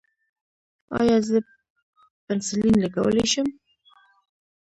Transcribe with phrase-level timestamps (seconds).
[0.99, 1.37] ایا زه
[2.25, 3.47] پنسلین لګولی شم؟